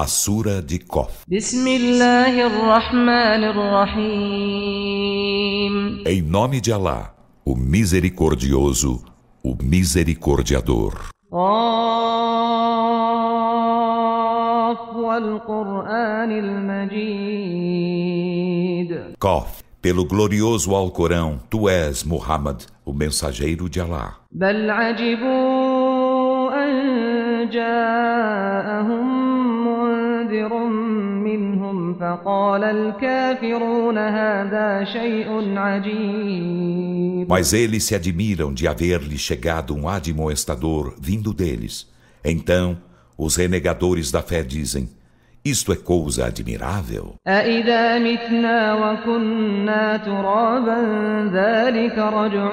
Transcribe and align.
A 0.00 0.06
Sura 0.06 0.62
de 0.62 0.78
Kof. 0.78 1.24
بسم 1.28 1.66
الله 1.68 2.46
الرحمن 2.46 3.44
الرحيم 3.44 4.98
Em 6.06 6.22
nome 6.22 6.60
de 6.60 6.72
Alá, 6.72 7.12
o 7.44 7.56
Misericordioso, 7.56 9.02
o 9.42 9.56
Misericordiador. 9.60 10.94
قاف 13.58 14.96
والقرآن 14.96 16.30
المجيد 17.68 19.14
Kof. 19.18 19.62
Pelo 19.82 20.04
glorioso 20.04 20.74
Alcorão, 20.76 21.40
tu 21.50 21.68
és, 21.68 22.04
Muhammad, 22.04 22.62
o 22.84 22.92
mensageiro 22.92 23.68
de 23.68 23.80
Alá. 23.80 24.12
بل 24.32 24.70
عجبوا 24.70 26.54
أن 26.64 27.50
جاءهم 27.50 29.16
منذر 30.27 30.53
منهم 31.23 31.93
فقال 31.93 32.63
الكافرون 32.63 33.97
هذا 33.97 34.83
شيء 34.83 35.57
عجيب 35.57 37.27
Mas 37.27 37.53
eles 37.53 37.85
se 37.85 37.95
admiram 37.95 38.53
de 38.53 38.67
haver-lhe 38.67 39.17
chegado 39.17 39.73
um 39.75 39.87
admoestador 39.87 40.93
vindo 40.99 41.33
deles. 41.33 41.87
Então, 42.23 42.77
os 43.17 43.35
renegadores 43.37 44.11
da 44.11 44.21
fé 44.21 44.43
dizem: 44.43 44.89
Isto 45.45 45.71
é 45.71 45.75
coisa 45.77 46.25
admirável. 46.25 47.15
أإذا 47.27 47.99
متنا 47.99 48.73
وكنا 48.73 49.97
ترابا 49.97 50.79
ذلك 51.33 51.97
رجع 51.97 52.51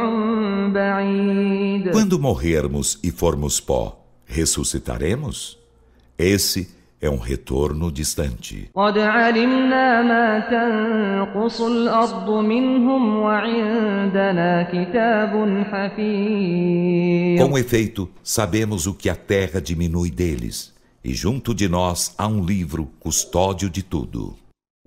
بعيد 0.72 1.90
Quando 1.92 2.18
morrermos 2.18 2.98
e 3.02 3.10
formos 3.10 3.60
pó, 3.60 4.04
ressuscitaremos? 4.27 5.59
Esse 6.18 6.73
é 7.02 7.09
um 7.09 7.17
retorno 7.17 7.91
distante. 7.91 8.70
Com 17.40 17.57
efeito, 17.57 18.10
sabemos 18.24 18.87
o 18.87 18.93
que 18.93 19.10
a 19.10 19.15
terra 19.15 19.62
diminui 19.62 20.10
deles, 20.10 20.74
e 21.04 21.13
junto 21.13 21.54
de 21.54 21.68
nós 21.68 22.13
há 22.18 22.27
um 22.27 22.43
livro 22.43 22.90
custódio 22.99 23.70
de 23.70 23.84
tudo. 23.84 24.35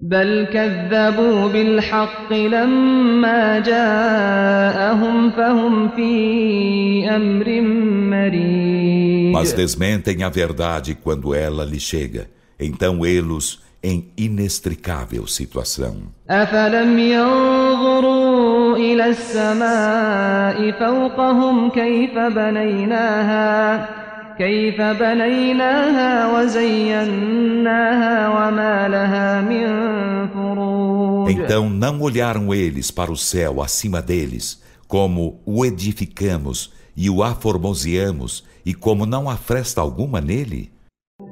بل 0.03 0.47
كذبوا 0.53 1.49
بالحق 1.49 2.33
لما 2.33 3.59
جاءهم 3.59 5.31
فهم 5.31 5.89
في 5.89 7.09
أمر 7.17 7.61
مريج 8.11 9.33
Mas 9.33 9.53
desmentem 9.53 10.23
a 10.23 10.29
verdade 10.29 10.95
quando 10.95 11.35
ela 11.35 11.65
lhe 11.65 11.81
chega. 11.81 12.29
Então 12.61 13.05
eles 13.05 13.59
em 13.83 14.09
inextricável 14.17 15.27
situação. 15.27 15.97
أفلم 16.31 16.99
ينظروا 16.99 18.77
إلى 18.77 19.07
السماء 19.07 20.71
فوقهم 20.71 21.71
كيف 21.71 22.19
بنيناها 22.19 23.89
كيف 24.39 24.81
بنيناها 24.81 26.39
وزيناها 26.39 28.29
وما 28.29 28.89
لها 28.89 29.41
من 29.41 29.88
Então 31.30 31.70
não 31.70 32.02
olharam 32.02 32.54
eles 32.54 32.92
para 32.92 33.12
o 33.12 33.18
céu 33.18 33.62
acima 33.62 34.02
deles, 34.02 34.62
como 34.88 35.42
o 35.46 35.66
edificamos 35.66 36.72
e 36.96 37.10
o 37.10 37.24
aformoseamos, 37.24 38.44
e 38.66 38.74
como 38.74 39.06
não 39.06 39.30
há 39.30 39.36
fresta 39.36 39.82
alguma 39.82 40.22
nele? 40.22 40.74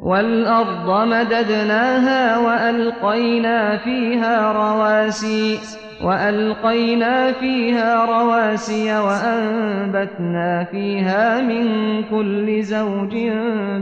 والأرض 0.02 1.08
مددناها 1.08 2.38
وألقينا 2.38 3.78
فيها 3.78 4.52
رواسي 4.52 5.60
وألقينا 6.04 7.34
فيها 7.34 8.06
رواسي 8.06 8.98
وأنبتنا 8.98 10.68
فيها 10.72 11.42
من 11.42 11.66
كل 12.04 12.64
زوج 12.64 13.14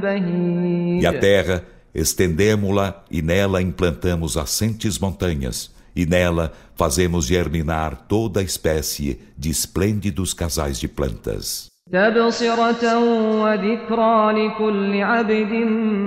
بهيج 0.01 1.03
E 1.03 1.05
a 1.05 1.13
terra, 1.13 1.63
estendemo-la 1.95 3.03
e 3.09 3.21
nela 3.21 3.61
implantamos 3.61 4.35
assentes 4.35 4.99
montanhas, 4.99 5.71
e 5.95 6.05
nela 6.05 6.51
fazemos 6.75 7.25
germinar 7.25 8.05
toda 8.07 8.41
espécie 8.41 9.19
de 9.37 9.49
esplêndidos 9.49 10.33
casais 10.33 10.79
de 10.79 10.87
plantas. 10.87 11.69
تبصرة 11.91 12.99
وذكرى 13.43 14.31
لكل 14.31 15.01
عبد 15.01 15.53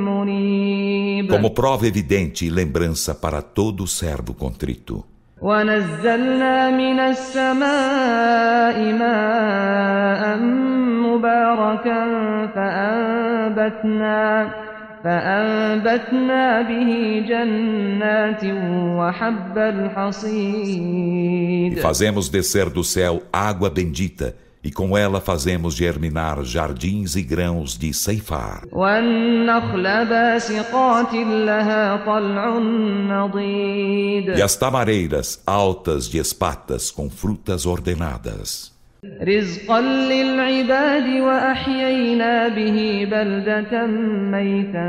منيب 0.06 1.30
Como 1.30 1.50
prova 1.50 1.86
evidente 1.88 2.47
e 2.47 2.50
lembrança 2.50 3.14
para 3.14 3.42
todo 3.42 3.86
servo 3.86 4.32
contrito. 4.34 5.04
ونزلنا 5.42 6.70
من 6.70 7.00
السماء 7.00 8.92
ماء 8.92 10.38
مباركا 11.03 12.00
فأنبتنا 12.54 14.22
فأنبتنا 15.04 16.62
به 16.62 17.25
جنات 17.28 18.44
وحب 18.98 19.56
E 19.56 19.75
الحصيد 19.75 21.78
fazemos 21.80 22.28
descer 22.28 22.69
do 22.70 22.84
céu 22.84 23.22
água 23.32 23.70
bendita, 23.70 24.34
e 24.64 24.70
com 24.70 24.97
ela 24.97 25.20
fazemos 25.20 25.75
germinar 25.75 26.42
jardins 26.44 27.16
e 27.16 27.22
grãos 27.22 27.76
de 27.76 27.92
ceifar. 27.92 28.62
والنخل 28.72 30.06
باسقات 30.06 31.14
لها 31.14 31.97
طلع 32.06 32.58
نضيد 33.08 34.38
E 34.38 34.42
as 34.42 34.56
tamareiras 34.56 35.42
altas 35.47 36.08
de 36.08 36.19
espatas 36.19 36.91
com 36.91 37.10
frutas 37.10 37.66
ordenadas. 37.66 38.72
رزقا 39.22 39.80
للعباد 39.80 41.20
وأحيينا 41.20 42.48
به 42.48 43.08
بلدة 43.10 43.86
ميتا 44.32 44.88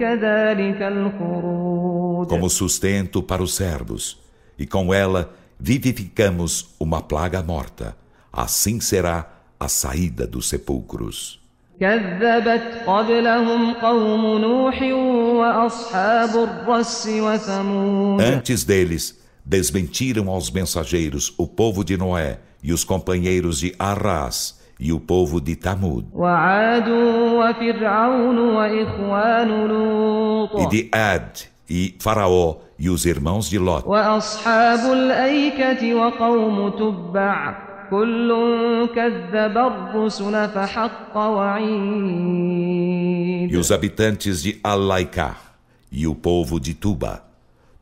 كذلك 0.00 0.82
الخروج 0.82 2.28
Como 2.28 2.48
sustento 2.50 3.22
para 3.22 3.42
os 3.42 3.54
servos, 3.54 4.18
e 4.58 4.66
com 4.66 4.92
ela 4.92 5.30
vivificamos 5.58 6.74
uma 6.78 7.00
plaga 7.00 7.42
morta. 7.42 7.96
Assim 8.32 8.80
será 8.80 9.26
a 9.58 9.68
saída 9.68 10.26
dos 10.26 10.48
sepulcros. 10.48 11.40
كذبت 11.80 12.82
قبلهم 12.86 13.74
قوم 13.74 14.38
نوح 14.38 14.82
وأصحاب 15.40 16.36
الرس 16.36 17.06
وثمود 17.08 18.20
Antes 18.20 18.64
deles, 18.64 19.18
desmentiram 19.44 20.28
aos 20.28 20.50
mensageiros 20.50 21.34
o 21.38 21.46
povo 21.46 21.82
de 21.84 21.96
Noé 21.96 22.38
e 22.63 22.73
os 22.73 22.83
companheiros 22.83 23.59
de 23.59 23.73
Arras 23.77 24.59
e 24.79 24.93
o 24.93 24.99
povo 24.99 25.41
de 25.41 25.55
Tamud. 25.55 26.07
E 30.57 30.67
de 30.67 30.89
Ad 30.91 31.49
e 31.69 31.95
Faraó 31.99 32.57
e 32.77 32.89
os 32.89 33.05
irmãos 33.05 33.49
de 33.49 33.59
Lot. 33.59 33.85
E 43.49 43.57
os 43.57 43.71
habitantes 43.71 44.43
de 44.43 44.59
Alaika 44.63 45.35
e 45.91 46.07
o 46.07 46.15
povo 46.15 46.59
de 46.59 46.73
Tuba. 46.73 47.23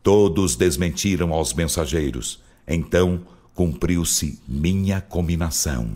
Todos 0.01 0.55
desmentiram 0.55 1.33
aos 1.33 1.53
mensageiros. 1.53 2.41
Então, 2.67 3.21
cumpriu-se 3.57 4.39
minha 4.47 5.01
cominação. 5.01 5.87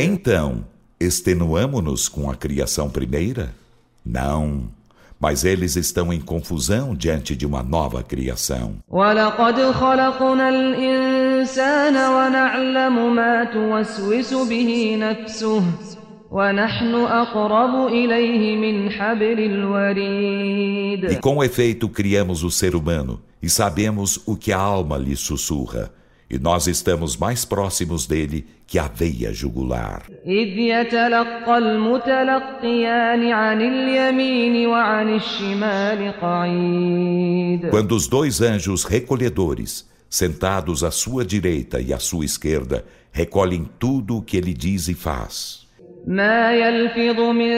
Então, 0.00 0.64
extenuamo-nos 0.98 2.08
com 2.08 2.28
a 2.28 2.34
criação 2.34 2.90
primeira? 2.90 3.54
Não, 4.04 4.64
mas 5.20 5.44
eles 5.44 5.76
estão 5.76 6.12
em 6.12 6.20
confusão 6.20 6.96
diante 6.96 7.36
de 7.36 7.46
uma 7.46 7.62
nova 7.62 8.02
criação. 8.02 8.74
-se 15.78 16.01
e 21.10 21.16
com 21.16 21.44
efeito 21.44 21.90
criamos 21.90 22.42
o 22.42 22.50
ser 22.50 22.74
humano 22.74 23.20
e 23.42 23.50
sabemos 23.50 24.18
o 24.24 24.34
que 24.34 24.50
a 24.50 24.56
alma 24.56 24.96
lhe 24.96 25.14
sussurra. 25.14 25.92
E 26.30 26.38
nós 26.38 26.66
estamos 26.66 27.18
mais 27.18 27.44
próximos 27.44 28.06
dele 28.06 28.46
que 28.66 28.78
a 28.78 28.88
veia 28.88 29.30
jugular. 29.30 30.04
Quando 37.68 37.92
os 37.94 38.08
dois 38.08 38.40
anjos 38.40 38.84
recolhedores, 38.84 39.86
sentados 40.08 40.82
à 40.82 40.90
sua 40.90 41.26
direita 41.26 41.78
e 41.78 41.92
à 41.92 41.98
sua 41.98 42.24
esquerda, 42.24 42.86
recolhem 43.10 43.68
tudo 43.78 44.16
o 44.16 44.22
que 44.22 44.38
ele 44.38 44.54
diz 44.54 44.88
e 44.88 44.94
faz. 44.94 45.61
ما 46.07 46.53
يلفظ 46.53 47.19
من 47.19 47.53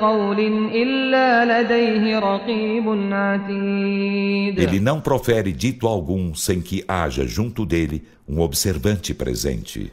قول 0.00 0.40
إلا 0.74 1.44
لديه 1.62 2.18
رقيب 2.18 2.86
عتيد 3.12 4.60
Ele 4.60 4.78
não 4.80 5.00
profere 5.00 5.52
dito 5.52 5.88
algum 5.88 6.34
sem 6.34 6.60
que 6.60 6.84
haja 6.86 7.26
junto 7.26 7.66
dele 7.66 8.04
um 8.28 8.40
observante 8.40 9.12
presente. 9.12 9.92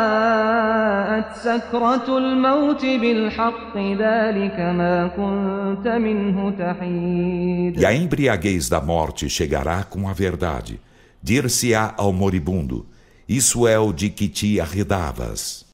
وجاءت 0.00 1.36
سكرة 1.36 2.18
الموت 2.18 2.82
بالحق 2.86 3.76
ذلك 3.76 4.58
ما 4.58 5.10
كنت 5.16 5.88
منه 5.88 6.50
تحيد 6.50 7.78
E 7.78 7.84
a 7.86 7.92
embriaguez 7.94 8.68
da 8.68 8.80
morte 8.80 9.28
chegará 9.28 9.84
com 9.84 10.08
a 10.08 10.12
verdade. 10.12 10.80
Dir-se-á 11.22 11.94
ao 11.98 12.12
moribundo: 12.12 12.86
isso 13.27 13.67
é 13.67 13.79
o 13.79 13.91
de 13.91 14.09
que 14.09 14.27
te 14.27 14.59
arredavas. 14.59 15.65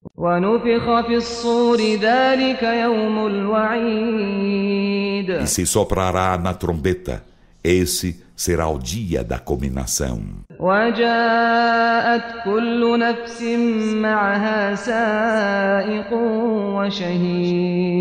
E 5.41 5.47
se 5.47 5.65
soprará 5.65 6.37
na 6.37 6.53
trombeta, 6.53 7.23
esse 7.63 8.23
será 8.35 8.67
o 8.69 8.79
dia 8.79 9.23
da 9.23 9.37
cominação. 9.37 10.21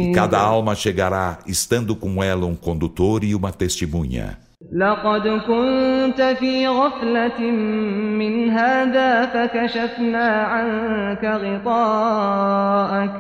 E 0.08 0.12
cada 0.14 0.38
alma 0.38 0.75
chegará 0.75 1.38
estando 1.46 1.94
com 1.96 2.23
ela 2.23 2.46
um 2.46 2.55
condutor 2.55 3.25
e 3.25 3.35
uma 3.35 3.53
testemunha. 3.53 4.38
لقد 4.71 5.27
كنت 5.27 6.21
في 6.39 6.68
غفلة 6.68 7.42
من 8.19 8.50
هذا 8.50 9.25
فكشفنا 9.25 10.27
عنك 10.27 11.25
غطاءك 11.25 13.12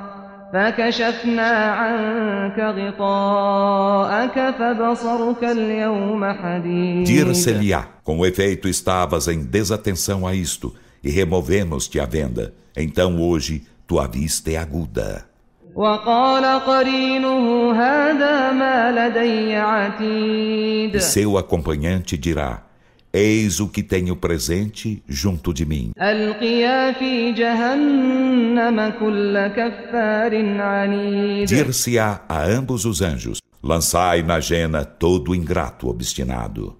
فكشفنا 0.53 1.51
عنك 1.51 2.59
غطاءك 2.59 4.55
فبصرك 4.59 5.43
اليوم 5.43 6.25
حديد 6.25 7.05
Dir-se-lhe-á, 7.05 7.87
com 8.03 8.25
efeito 8.25 8.67
estavas 8.67 9.27
em 9.27 9.43
desatenção 9.43 10.25
a 10.25 10.33
isto, 10.33 10.73
e 11.03 11.09
removemos-te 11.09 11.99
a 11.99 12.05
venda. 12.05 12.53
Então 12.75 13.21
hoje 13.21 13.63
tua 13.85 14.07
vista 14.07 14.51
é 14.51 14.57
aguda. 14.57 15.28
E 20.92 21.00
seu 21.00 21.38
acompanhante 21.38 22.16
dirá: 22.18 22.62
Eis 23.12 23.58
o 23.60 23.68
que 23.68 23.82
tenho 23.82 24.14
presente 24.14 25.02
junto 25.08 25.52
de 25.52 25.66
mim. 25.66 25.92
Dir-se-á 31.46 32.20
a 32.28 32.44
ambos 32.44 32.84
os 32.84 33.02
anjos: 33.02 33.38
Lançai 33.62 34.22
na 34.22 34.40
jena 34.40 34.84
todo 34.84 35.34
ingrato 35.34 35.88
obstinado. 35.88 36.76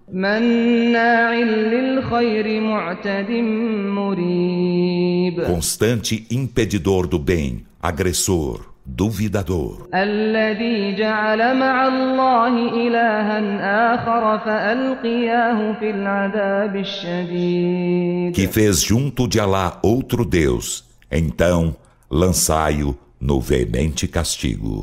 Constante 5.46 6.26
impedidor 6.30 7.06
do 7.06 7.18
bem, 7.18 7.66
agressor, 7.82 8.70
duvidador. 8.90 9.88
Que 18.34 18.46
fez 18.46 18.82
junto 18.82 19.28
de 19.28 19.40
Alá 19.40 19.78
outro 19.82 20.24
Deus, 20.24 20.84
então 21.10 21.76
lançai-o 22.10 22.96
no 23.20 23.40
veemente 23.40 24.08
castigo. 24.08 24.82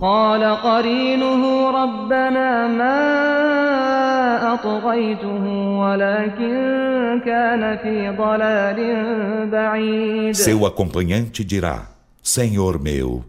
Seu 10.33 10.65
acompanhante 10.65 11.43
dirá: 11.43 11.89
Senhor 12.21 12.79
meu, 12.79 13.23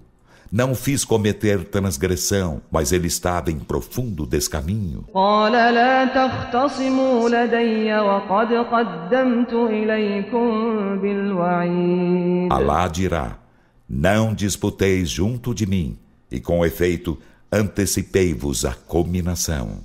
não 0.50 0.74
fiz 0.74 1.04
cometer 1.04 1.62
transgressão, 1.64 2.62
mas 2.70 2.90
ele 2.90 3.06
estava 3.06 3.50
em 3.50 3.58
profundo 3.58 4.24
descaminho. 4.24 5.04
Alá 12.50 12.88
dirá: 12.88 13.36
Não 13.86 14.32
disputeis 14.32 15.10
junto 15.10 15.54
de 15.54 15.66
mim, 15.66 15.98
e 16.30 16.40
com 16.40 16.64
efeito, 16.64 17.18
antecipei-vos 17.50 18.64
à 18.64 18.74
cominação. 18.74 19.80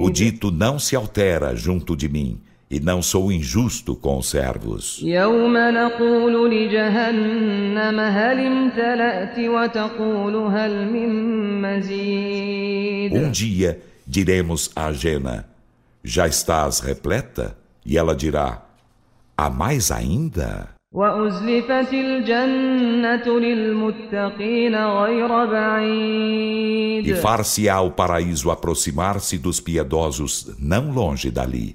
O 0.00 0.10
dito 0.10 0.50
não 0.50 0.78
se 0.78 0.96
altera 0.96 1.54
junto 1.54 1.96
de 1.96 2.08
mim. 2.08 2.40
E 2.72 2.78
não 2.78 3.02
sou 3.02 3.32
injusto 3.32 3.96
com 3.96 4.18
os 4.18 4.30
servos. 4.30 5.02
Um 13.12 13.30
dia 13.32 13.80
diremos 14.06 14.70
a 14.76 14.92
Jena: 14.92 15.48
Já 16.04 16.28
estás 16.28 16.78
repleta? 16.78 17.58
E 17.84 17.98
ela 17.98 18.14
dirá: 18.14 18.69
Há 19.42 19.48
mais 19.48 19.90
ainda? 19.90 20.68
E 27.02 27.14
far-se-á 27.14 27.80
o 27.80 27.90
paraíso 27.90 28.50
aproximar-se 28.50 29.38
dos 29.38 29.58
piedosos, 29.58 30.54
não 30.58 30.92
longe 30.92 31.30
dali. 31.30 31.72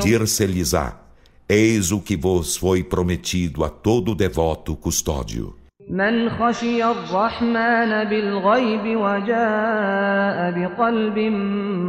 Dir-se-lhes-á: 0.00 1.00
Eis 1.48 1.90
o 1.90 2.00
que 2.00 2.16
vos 2.16 2.56
foi 2.56 2.84
prometido 2.84 3.64
a 3.64 3.68
todo 3.68 4.14
devoto 4.14 4.76
custódio 4.76 5.56
من 5.89 6.29
خشي 6.29 6.83
الرحمن 6.83 8.03
بالغيب 8.09 8.97
وجاء 8.97 10.51
بقلب 10.51 11.17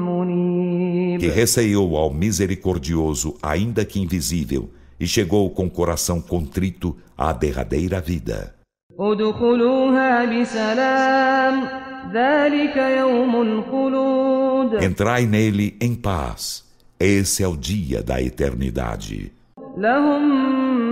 منيب 0.08 1.20
que 1.20 1.28
receou 1.28 1.96
ao 1.96 2.12
misericordioso, 2.12 3.36
ainda 3.42 3.84
que 3.84 4.00
invisível, 4.00 4.70
e 4.98 5.06
chegou 5.06 5.50
com 5.50 5.70
coração 5.70 6.20
contrito 6.20 6.96
à 7.16 7.32
derradeira 7.32 8.00
vida. 8.00 8.54
ادخلوها 9.00 10.24
بسلام 10.24 11.68
ذلك 12.12 12.76
يوم 12.76 13.42
الخلود 13.42 14.82
Entrai 14.82 15.26
nele 15.26 15.76
em 15.80 15.94
paz. 15.94 16.64
Esse 17.00 17.42
é 17.42 17.48
o 17.48 17.56
dia 17.56 18.02
da 18.02 18.20
eternidade. 18.22 19.32
لهم 19.76 20.45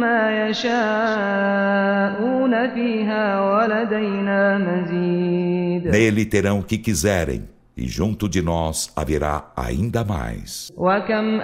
ما 0.05 0.49
يشاءون 0.49 1.65
فيها 2.75 3.41
ولدينا 3.41 4.59
مزيد 4.59 5.91
Nele 5.91 6.25
terão 6.25 6.59
o 6.61 6.63
que 6.63 6.79
quiserem, 6.79 7.43
e 7.77 7.87
junto 7.89 8.29
de 8.29 8.43
nós 8.43 8.93
haverá 8.97 9.45
ainda 9.57 10.05
mais. 10.05 10.71
وكم 10.77 11.41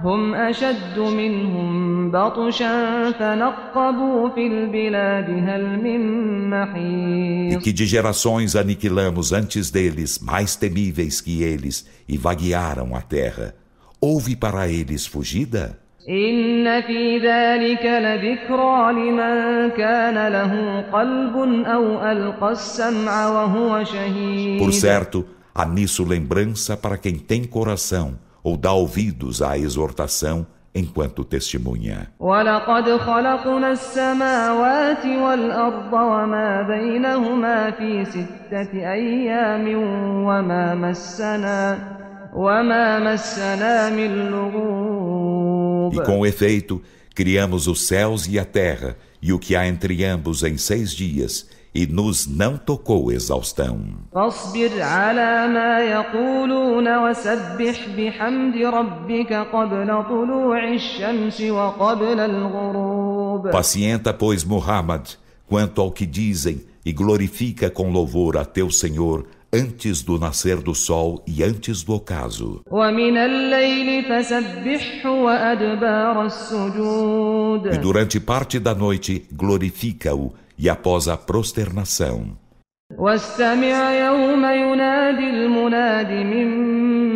قبلهم 0.00 0.30
من 0.30 0.34
قرن 0.34 0.34
هم 0.34 0.34
أشد 0.34 0.98
منهم 0.98 2.10
بطشا 2.10 2.72
هم 2.72 3.08
أشد 3.08 3.10
منهم 3.10 3.10
بطشا 3.10 3.10
فنقبوا 3.10 4.28
في 4.28 4.46
البلاد 4.46 5.30
هل 5.30 5.82
من 5.82 6.26
E 6.46 7.56
محيص 7.56 7.62
que 7.62 7.72
de 7.72 7.86
gerações 7.86 8.56
aniquilamos 8.56 9.32
antes 9.32 9.70
deles, 9.70 10.18
mais 10.18 10.56
temíveis 10.56 11.20
que 11.20 11.42
eles, 11.42 11.86
e 12.08 12.16
vaguearam 12.16 12.94
a 12.94 13.00
terra. 13.00 13.54
Houve 14.00 14.36
para 14.36 14.68
eles 14.68 15.06
fugida? 15.06 15.78
إن 16.08 16.82
في 16.82 17.18
ذلك 17.18 17.84
لذكرى 17.84 18.92
لمن 18.92 19.70
كان 19.70 20.28
له 20.28 20.80
قلب 20.92 21.36
أو 21.66 22.10
ألقى 22.12 22.52
السمع 22.52 23.28
وهو 23.28 23.84
شهيد 23.84 24.58
Por 24.58 24.72
certo, 24.72 25.26
há 25.54 25.66
nisso 25.66 26.04
lembrança 26.04 26.76
para 26.76 26.96
quem 26.96 27.18
tem 27.18 27.44
coração 27.44 28.14
ou 28.43 28.57
dá 28.57 28.71
ouvidos 28.73 29.41
à 29.41 29.57
exortação 29.57 30.45
enquanto 30.73 31.23
testemunha. 31.25 32.07
E 45.93 46.01
com 46.03 46.25
efeito, 46.25 46.81
criamos 47.13 47.67
os 47.67 47.85
céus 47.85 48.25
e 48.27 48.39
a 48.39 48.45
terra, 48.45 48.95
e 49.21 49.33
o 49.33 49.39
que 49.39 49.55
há 49.55 49.67
entre 49.67 50.05
ambos 50.05 50.41
em 50.41 50.57
seis 50.57 50.91
dias, 50.93 51.47
e 51.73 51.87
nos 51.87 52.27
não 52.27 52.57
tocou 52.57 53.11
exaustão. 53.11 53.79
Pacienta, 63.51 64.13
pois, 64.13 64.43
Muhammad, 64.43 65.09
quanto 65.47 65.81
ao 65.81 65.91
que 65.91 66.05
dizem, 66.05 66.61
e 66.85 66.91
glorifica 66.91 67.69
com 67.69 67.91
louvor 67.91 68.37
a 68.37 68.43
teu 68.43 68.69
Senhor 68.71 69.25
antes 69.53 70.01
do 70.01 70.17
nascer 70.17 70.57
do 70.57 70.73
sol 70.73 71.23
e 71.27 71.43
antes 71.43 71.83
do 71.83 71.93
ocaso. 71.93 72.61
E 77.71 77.77
durante 77.77 78.19
parte 78.19 78.59
da 78.59 78.73
noite 78.73 79.25
glorifica-o 79.31 80.33
e 80.60 80.68
após 80.68 81.08
a 81.08 81.16
prosternação. 81.16 82.36
واستمع 82.98 83.92
يوم 83.92 84.44
ينادي 84.44 85.30
المناد 85.30 86.10
من 86.10 86.48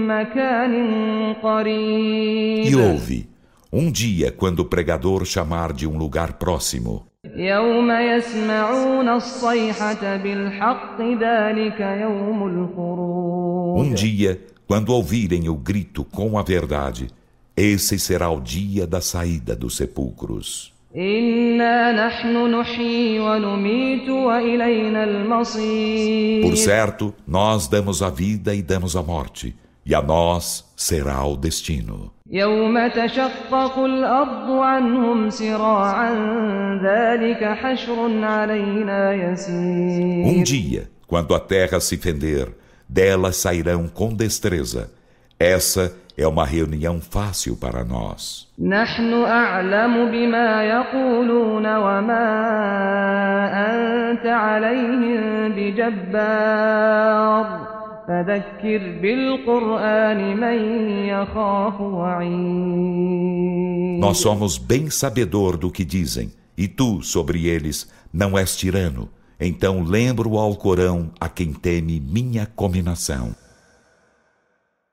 مكان 0.07 1.35
قريب 1.35 2.67
E 2.67 2.77
ouve, 2.77 3.29
um 3.73 3.91
dia, 3.91 4.33
quando 4.33 4.61
o 4.61 4.65
pregador 4.65 5.25
chamar 5.25 5.73
de 5.73 5.87
um 5.87 5.97
lugar 5.97 6.33
próximo, 6.33 7.07
يوم 7.37 7.91
يسمعون 7.91 9.09
الصيحة 9.09 10.17
بالحق 10.17 11.01
ذلك 11.01 11.81
يوم 11.81 12.47
الخروج 12.47 13.87
um 13.87 13.95
dia, 13.95 14.41
quando 14.67 14.91
ouvirem 14.91 15.49
o 15.49 15.55
grito 15.55 16.05
com 16.05 16.39
a 16.39 16.43
verdade, 16.43 17.09
esse 17.57 17.99
será 17.99 18.31
o 18.31 18.41
dia 18.41 18.87
da 18.87 19.01
saída 19.01 19.55
dos 19.55 19.77
sepulcros. 19.77 20.73
إنا 20.97 21.93
نحن 22.07 22.55
نحيي 22.55 23.21
ونميت 23.21 24.09
وإلينا 24.09 25.05
المصير 25.05 26.43
Por 26.43 26.57
certo, 26.57 27.15
nós 27.29 27.69
damos 27.69 28.03
a 28.03 28.11
vida 28.11 28.55
e 28.55 28.63
damos 28.63 28.97
a 28.97 29.03
morte, 29.03 29.55
e 29.87 29.95
a 29.95 30.03
nós 30.03 30.65
será 30.77 31.25
o 31.25 31.37
destino. 31.37 32.11
يوم 32.33 32.89
تشقق 32.89 33.79
الأرض 33.79 34.51
عنهم 34.51 35.31
سراعا 35.31 36.11
ذلك 36.83 37.45
حشر 37.45 38.25
علينا 38.25 39.13
يسير 39.15 40.25
Um 40.25 40.43
dia, 40.43 40.91
quando 41.07 41.35
a 41.35 41.41
terra 41.41 41.81
se 41.81 41.97
fender, 41.97 42.49
delas 42.89 43.37
sairão 43.37 43.87
com 43.87 44.13
destreza. 44.13 44.91
Essa 45.39 45.85
é 45.85 45.93
é 46.18 46.26
uma 46.26 46.46
reunião 46.46 47.02
fácil 47.02 47.58
para 47.58 47.84
nós. 47.84 48.48
Nós 64.00 64.18
somos 64.20 64.58
bem 64.58 64.90
sabedor 64.90 65.58
do 65.58 65.70
que 65.70 65.84
dizem, 65.84 66.32
e 66.58 66.68
tu, 66.68 67.02
sobre 67.02 67.48
eles, 67.48 67.92
não 68.14 68.38
és 68.38 68.56
tirano. 68.56 69.10
Então 69.38 69.84
lembro 69.84 70.38
ao 70.38 70.56
Corão 70.56 71.12
a 71.20 71.28
quem 71.28 71.52
teme 71.52 72.00
minha 72.00 72.46
cominação. 72.46 73.36